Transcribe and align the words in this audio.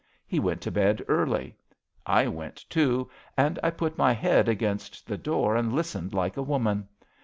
He 0.25 0.39
went 0.39 0.61
to 0.61 0.71
bed 0.71 1.05
early. 1.07 1.55
I 2.07 2.27
went, 2.27 2.65
too, 2.71 3.11
and 3.37 3.59
I 3.61 3.69
put 3.69 3.99
my 3.99 4.13
head 4.13 4.49
against 4.49 5.05
the 5.05 5.15
door 5.15 5.55
and 5.55 5.73
listened 5.75 6.11
like 6.11 6.37
a 6.37 6.41
woman. 6.41 6.87